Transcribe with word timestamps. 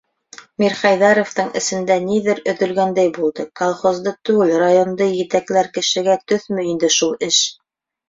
Мирхәйҙәровтың 0.61 1.51
эсендә 1.61 1.97
ниҙер 2.05 2.41
өҙөлгәндәй 2.55 3.13
булды: 3.19 3.47
колхозды 3.63 4.17
түгел, 4.31 4.57
районды 4.67 5.13
етәкләр 5.21 5.73
кешегә 5.81 6.21
төҫмө 6.33 6.69
инде 6.75 6.95
шул 7.01 7.19
эш? 7.33 7.45